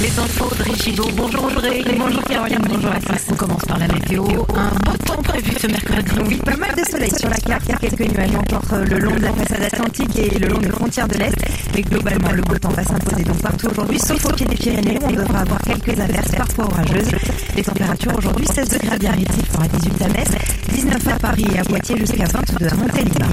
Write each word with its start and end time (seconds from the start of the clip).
Les 0.00 0.18
infos 0.18 0.48
de 0.56 0.62
Richido. 0.62 1.04
Bonjour 1.14 1.44
Audrey. 1.44 1.84
Bonjour 1.98 2.22
Caroline, 2.22 2.64
bonjour 2.66 2.90
à 2.90 3.00
tous. 3.00 3.20
On 3.30 3.34
commence 3.34 3.64
par 3.66 3.78
la 3.78 3.86
météo. 3.86 4.24
Un 4.56 4.70
beau 4.84 4.96
temps 5.04 5.22
prévu 5.22 5.52
ce 5.60 5.66
mercredi. 5.66 6.10
Oui, 6.26 6.36
pas 6.36 6.56
mal 6.56 6.74
de 6.74 6.82
soleil 6.90 7.10
sur 7.10 7.28
la 7.28 7.36
carte. 7.36 7.64
Il 7.66 7.72
y 7.72 7.74
a 7.74 7.78
quelques 7.78 8.16
nuages 8.16 8.34
encore 8.34 8.78
le 8.78 8.98
long 8.98 9.14
de 9.14 9.20
la 9.20 9.32
façade 9.34 9.62
atlantique 9.62 10.18
et 10.18 10.38
le 10.38 10.48
long 10.48 10.58
des 10.58 10.70
frontières 10.70 11.06
de 11.06 11.18
l'Est. 11.18 11.36
Mais 11.74 11.82
globalement, 11.82 12.32
le 12.32 12.40
beau 12.40 12.56
temps 12.56 12.70
va 12.70 12.82
s'imposer 12.82 13.24
donc 13.24 13.42
partout 13.42 13.68
aujourd'hui, 13.68 13.98
sauf 13.98 14.24
au 14.24 14.32
pied 14.32 14.46
des 14.46 14.56
Pyrénées 14.56 14.98
où 15.02 15.06
on 15.06 15.12
devra 15.12 15.40
avoir 15.40 15.60
quelques 15.60 16.00
averses 16.00 16.32
parfois 16.34 16.64
orageuses. 16.64 17.10
Les 17.54 17.62
températures 17.62 18.16
aujourd'hui 18.16 18.46
16 18.46 18.68
degrés 18.70 18.94
à 18.94 18.98
Biarritz, 18.98 19.30
à 19.60 19.68
18 19.68 20.02
à 20.02 20.08
Metz, 20.08 20.30
19 20.72 21.08
à 21.08 21.18
Paris 21.18 21.46
et 21.54 21.58
à 21.58 21.64
Poitiers 21.64 21.98
jusqu'à 21.98 22.24
22 22.24 22.66
à 22.68 22.74
Montélimar. 22.74 23.28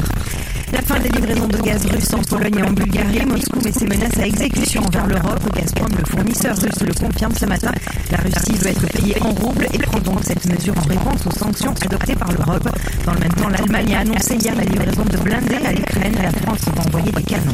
La 0.73 0.81
fin 0.81 0.99
des 0.99 1.07
livraisons 1.07 1.47
de 1.47 1.57
gaz 1.59 1.85
russe 1.85 2.13
en 2.13 2.21
Pologne 2.23 2.59
et 2.59 2.63
en 2.63 2.71
Bulgarie, 2.71 3.25
Moscou 3.25 3.61
met 3.63 3.71
ses 3.71 3.85
menaces 3.85 4.17
à 4.19 4.27
exécution 4.27 4.83
envers 4.83 5.07
l'Europe. 5.07 5.39
Gazprom, 5.55 5.87
le 5.97 6.05
fournisseur 6.05 6.57
russe, 6.57 6.81
le 6.85 6.93
confirme 6.93 7.33
ce 7.33 7.45
matin. 7.45 7.71
La 8.11 8.17
Russie 8.17 8.57
veut 8.57 8.67
être 8.67 8.85
payée 8.87 9.15
en 9.21 9.29
roubles 9.29 9.67
et 9.71 9.77
prend 9.77 9.99
donc 9.99 10.19
cette 10.25 10.45
mesure 10.45 10.77
en 10.77 10.87
réponse 10.87 11.25
aux 11.25 11.31
sanctions 11.31 11.73
adoptées 11.81 12.15
par 12.15 12.31
l'Europe. 12.33 12.67
Dans 13.05 13.13
le 13.13 13.19
même 13.19 13.33
temps, 13.33 13.47
l'Allemagne 13.47 13.95
a 13.95 13.99
annoncé 13.99 14.35
hier 14.35 14.55
la 14.55 14.65
livraison 14.65 15.05
de 15.05 15.17
blindés 15.17 15.65
à 15.65 15.71
l'Ukraine. 15.71 16.15
La 16.21 16.31
France 16.31 16.59
va 16.75 16.83
envoyer 16.83 17.11
des 17.13 17.23
canons. 17.23 17.51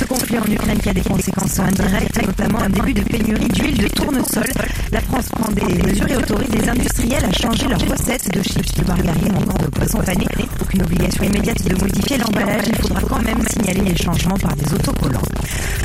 Ce 0.00 0.06
conflit 0.06 0.38
en 0.38 0.50
Ukraine 0.50 0.78
qui 0.78 0.88
a 0.88 0.94
des 0.94 1.02
conséquences 1.02 1.58
indirectes, 1.58 2.26
notamment 2.26 2.60
un 2.60 2.70
début 2.70 2.94
de 2.94 3.02
pénurie 3.02 3.48
d'huile 3.48 3.76
de 3.76 3.88
tournesol. 3.88 4.46
La 4.92 5.00
France 5.02 5.28
prend 5.28 5.52
des 5.52 5.74
mesures 5.74 6.08
et 6.08 6.16
autorise 6.16 6.48
les 6.48 6.66
industriels 6.70 7.22
à 7.22 7.32
changer 7.32 7.68
leurs 7.68 7.86
recettes 7.86 8.32
de 8.32 8.42
chips, 8.42 8.72
de 8.76 8.86
margarine 8.86 9.34
ou 9.34 9.42
encore 9.42 9.58
de 9.58 9.66
poisson 9.66 9.98
pané. 9.98 10.24
Aucune 10.58 10.82
obligation 10.84 11.24
immédiate 11.24 11.62
de 11.68 11.74
modifier 11.74 12.16
l'emballage. 12.16 12.64
Il 12.68 12.76
faudra 12.76 13.00
quand 13.02 13.22
même 13.22 13.46
signaler 13.46 13.82
les 13.82 13.96
changements 13.96 14.38
par 14.38 14.56
des 14.56 14.72
autocollants. 14.72 15.20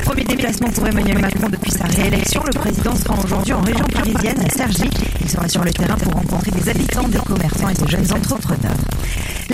Premier 0.06 0.24
déplacement 0.24 0.70
pour 0.70 0.86
Emmanuel 0.86 1.18
Macron 1.18 1.50
depuis 1.50 1.72
sa 1.72 1.84
réélection. 1.84 2.42
Le 2.46 2.58
président 2.58 2.96
sera 2.96 3.22
aujourd'hui 3.22 3.52
en 3.52 3.60
région 3.60 3.84
parisienne 3.92 4.40
à 4.40 4.48
Cergy. 4.48 4.88
Il 5.20 5.28
sera 5.28 5.46
sur 5.46 5.62
le 5.62 5.72
terrain 5.72 5.96
pour 5.96 6.14
rencontrer 6.14 6.52
des 6.52 6.70
habitants, 6.70 7.06
des 7.06 7.18
commerçants 7.18 7.68
et 7.68 7.74
des 7.74 7.86
jeunes 7.86 8.10
entrepreneurs. 8.10 8.95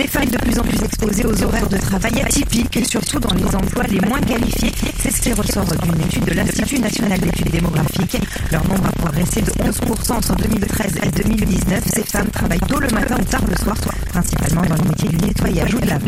Les 0.03 0.09
femmes 0.09 0.25
de 0.25 0.37
plus 0.37 0.59
en 0.59 0.63
plus 0.63 0.83
exposées 0.83 1.25
aux 1.25 1.43
horaires 1.43 1.69
de 1.69 1.77
travail 1.77 2.21
atypiques, 2.21 2.77
surtout 2.85 3.19
dans 3.19 3.33
les 3.35 3.55
emplois 3.55 3.85
les 3.85 4.01
moins 4.01 4.19
qualifiés. 4.19 4.73
C'est 4.99 5.11
ce 5.11 5.21
qui 5.21 5.31
ressort 5.31 5.63
d'une 5.63 6.01
étude 6.01 6.25
de 6.25 6.33
l'Institut 6.33 6.79
national 6.79 7.21
d'études 7.21 7.49
démographiques. 7.49 8.17
Leur 8.51 8.67
nombre 8.67 8.85
a 8.85 8.91
progressé 8.91 9.41
de 9.41 9.51
11% 9.51 10.11
entre 10.11 10.35
2013 10.35 10.99
et 11.03 11.23
2019. 11.23 11.83
Ces 11.85 12.03
femmes 12.03 12.29
travaillent 12.31 12.59
tôt 12.59 12.81
le 12.81 12.89
matin 12.89 13.15
ou 13.17 13.23
tard 13.23 13.45
le 13.49 13.55
soir, 13.55 13.77
principalement 14.09 14.63
dans 14.63 14.75
les 14.75 14.89
métiers 14.89 15.07
du 15.07 15.17
nettoyage 15.25 15.73
ou 15.73 15.79
de 15.79 15.87
la 15.87 15.99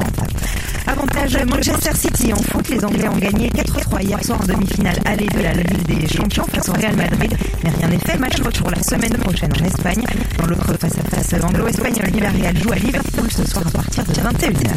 Manchester 1.34 1.96
City 1.96 2.34
en 2.34 2.38
foot, 2.38 2.70
les 2.70 2.86
Anglais 2.86 3.08
ont 3.08 3.18
gagné 3.18 3.50
4-3 3.50 4.04
hier 4.04 4.24
soir 4.24 4.40
en 4.42 4.46
demi-finale 4.46 5.00
aller 5.06 5.26
de 5.26 5.40
la 5.42 5.54
Ligue 5.54 5.86
des 5.88 6.08
Champions 6.08 6.46
face 6.46 6.70
au 6.70 6.74
Real 6.74 6.96
Madrid. 6.96 7.36
Mais 7.64 7.72
rien 7.72 7.88
n'est 7.88 7.98
fait, 7.98 8.18
match 8.20 8.40
retour 8.42 8.70
la 8.70 8.84
semaine 8.84 9.18
prochaine 9.18 9.52
en 9.60 9.66
Espagne. 9.66 10.04
Dans 10.38 10.46
l'autre 10.46 10.72
face-à-face 10.80 11.42
anglo-espagnol, 11.42 12.12
Villarreal 12.12 12.58
joue 12.60 12.72
à 12.72 12.76
Liverpool 12.76 13.32
ce 13.32 13.44
soir 13.44 13.66
à 13.66 13.72
partir 13.72 14.04
de 14.04 14.14
21h. 14.14 14.70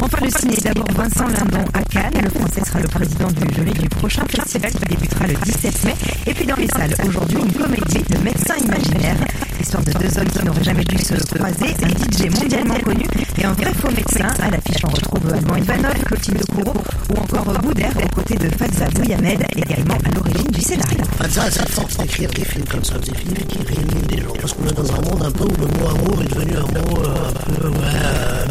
Enfin 0.00 0.18
le 0.24 0.30
ciné, 0.30 0.56
d'abord 0.56 0.90
Vincent 0.92 1.28
Lindon 1.28 1.64
à 1.72 1.82
Cannes. 1.84 2.20
Le 2.20 2.30
français 2.30 2.62
sera 2.66 2.80
le 2.80 2.88
président 2.88 3.28
du 3.30 3.54
jury 3.54 3.72
du 3.72 3.88
prochain 3.88 4.24
festival 4.28 4.72
qui 4.72 4.84
débutera 4.88 5.26
le 5.28 5.34
17 5.34 5.84
mai. 5.84 5.94
Et 6.26 6.34
puis 6.34 6.46
dans 6.46 6.56
les 6.56 6.68
salles, 6.68 6.94
aujourd'hui, 7.06 7.38
une 7.38 7.52
comédie 7.52 8.02
de 8.10 8.18
médecins 8.24 8.56
imaginaires. 8.56 9.18
L'histoire 9.56 9.84
de 9.84 9.92
deux 9.92 10.18
hommes 10.18 10.28
qui 10.28 10.44
n'auraient 10.44 10.64
jamais 10.64 10.84
dû 10.84 10.98
se 10.98 11.14
croiser, 11.14 11.76
un 11.82 11.88
DJ 11.88 12.28
mondialement 12.34 12.78
connu 12.80 13.06
et 13.38 13.44
un 13.44 13.52
vrai 13.52 13.72
faux 13.74 13.90
médecin. 13.90 14.28
À 14.40 14.50
l'affiche, 14.50 14.82
on 14.84 14.88
retrouve 14.88 15.32
Alban 15.32 15.56
Ivanov, 15.56 15.94
Clotilde 16.04 16.44
Courreau 16.46 16.74
ou 17.10 17.18
encore 17.18 17.52
Boudère 17.60 17.92
aux 17.96 18.14
côtés 18.14 18.36
de 18.36 18.48
Fadza 18.56 18.86
Bouyamed, 18.94 19.44
également 19.56 19.94
à 19.94 20.14
l'origine 20.14 20.50
du 20.50 20.60
scénario. 20.60 21.04
Fadza 21.18 21.42
a 21.42 21.50
cette 21.50 21.68
force 21.68 21.96
d'écrire 21.98 22.30
des 22.30 22.44
films 22.44 22.64
comme 22.66 22.84
ça, 22.84 22.98
des 22.98 23.14
films 23.14 23.34
qui 23.48 23.58
réunissent 23.58 24.06
des 24.08 24.18
gens. 24.18 24.32
Parce 24.40 24.52
qu'on 24.52 24.66
est 24.68 24.72
dans 24.72 24.92
un 24.92 25.00
monde 25.02 25.22
un 25.24 25.30
peu 25.30 25.44
où 25.44 25.56
le 25.60 25.66
mot 25.66 25.88
amour 25.88 26.22
est 26.22 26.34
devenu 26.34 26.56
un 26.56 26.60
mot 26.60 27.02
euh, 27.02 27.28
un 27.28 27.52
peu, 27.54 27.68
ouais, 27.68 27.76
euh, 27.76 28.46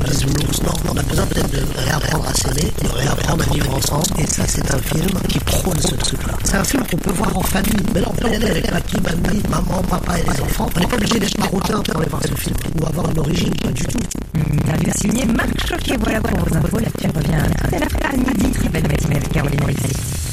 on 0.88 0.98
a 0.98 1.04
besoin 1.04 1.25
de 1.44 1.80
réapprendre 1.80 2.28
à 2.28 2.34
s'aimer, 2.34 2.72
de 2.82 2.88
réapprendre 2.88 3.44
à 3.44 3.54
vivre 3.54 3.76
ensemble. 3.76 4.06
Et 4.20 4.26
ça, 4.26 4.44
c'est 4.48 4.74
un 4.74 4.80
film 4.80 5.10
qui 5.28 5.40
prône 5.40 5.80
ce 5.80 5.96
truc-là. 5.96 6.34
C'est 6.44 6.58
un 6.58 6.64
film 6.64 6.84
qu'on 6.88 6.98
peut 6.98 7.12
voir 7.12 7.38
en 7.38 7.42
famille. 7.42 7.86
Mais 7.94 8.02
là, 8.02 8.08
on 8.10 8.14
peut 8.14 8.30
y 8.30 8.36
aller 8.36 8.48
avec 8.48 9.50
maman, 9.50 9.82
papa 9.90 10.20
et 10.20 10.24
les 10.24 10.42
enfants. 10.42 10.70
On 10.76 10.80
n'est 10.80 10.88
pas 10.88 10.96
obligé 10.96 11.20
d'être 11.20 11.38
marocain 11.38 11.82
pour 11.82 11.98
aller 11.98 12.10
voir 12.10 12.22
ce 12.24 12.36
film 12.36 12.56
ou 12.80 12.86
avoir 12.86 13.10
une 13.10 13.74
du 13.74 13.86
tout. 13.86 14.00
Interview 14.36 14.92
signé 14.96 15.26
Marc 15.26 15.68
Choquet. 15.68 15.98
Voilà 16.00 16.22
pour 16.22 16.40
vos 16.40 16.58
infos. 16.58 16.80
L'actu 16.80 17.08
revient 17.08 17.44
tout 17.58 17.76
à 17.76 17.80
l'heure 17.80 18.12
à 18.12 18.16
midi. 18.16 18.52
Très 18.52 18.70
belle 18.70 18.88
matinée 18.88 19.18
avec. 19.18 20.25